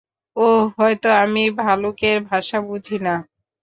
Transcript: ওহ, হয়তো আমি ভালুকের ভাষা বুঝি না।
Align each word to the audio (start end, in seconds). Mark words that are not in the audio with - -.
ওহ, 0.37 0.63
হয়তো 0.77 1.09
আমি 1.23 1.43
ভালুকের 1.59 2.17
ভাষা 2.29 2.57
বুঝি 2.61 2.97
না। 3.01 3.15